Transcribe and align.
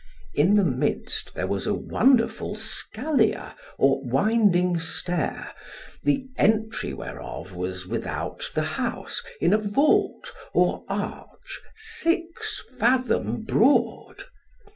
In 0.33 0.55
the 0.55 0.63
midst 0.63 1.35
there 1.35 1.45
was 1.45 1.67
a 1.67 1.75
wonderful 1.75 2.55
scalier 2.55 3.53
or 3.77 4.03
winding 4.03 4.79
stair, 4.79 5.51
the 6.01 6.27
entry 6.37 6.91
whereof 6.91 7.53
was 7.53 7.85
without 7.85 8.49
the 8.55 8.63
house, 8.81 9.21
in 9.39 9.53
a 9.53 9.59
vault 9.59 10.31
or 10.55 10.85
arch 10.89 11.61
six 11.75 12.63
fathom 12.79 13.43
broad. 13.43 14.23